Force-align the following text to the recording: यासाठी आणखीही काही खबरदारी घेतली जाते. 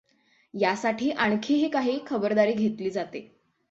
यासाठी 0.53 1.11
आणखीही 1.11 1.69
काही 1.69 1.99
खबरदारी 2.07 2.53
घेतली 2.53 2.89
जाते. 2.89 3.41